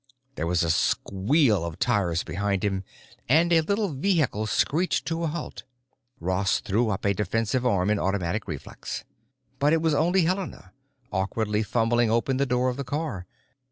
There 0.33 0.47
was 0.47 0.63
a 0.63 0.71
squeal 0.71 1.63
of 1.63 1.77
tires 1.77 2.23
behind 2.23 2.63
him, 2.63 2.83
and 3.29 3.53
a 3.53 3.61
little 3.61 3.89
vehicle 3.89 4.47
screeched 4.47 5.05
to 5.05 5.21
a 5.21 5.27
halt. 5.27 5.61
Ross 6.19 6.59
threw 6.59 6.89
up 6.89 7.05
a 7.05 7.13
defensive 7.13 7.67
arm 7.67 7.91
in 7.91 7.99
automatic 7.99 8.47
reflex. 8.47 9.03
But 9.59 9.73
it 9.73 9.81
was 9.83 9.93
only 9.93 10.23
Helena, 10.23 10.71
awkwardly 11.11 11.61
fumbling 11.61 12.09
open 12.09 12.37
the 12.37 12.47
door 12.47 12.67
of 12.69 12.77
the 12.77 12.83
car. 12.83 13.27